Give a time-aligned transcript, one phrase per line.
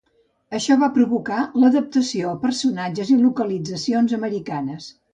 [0.59, 4.95] Això va provocar l'adaptació a personatges i localitzacions americanes.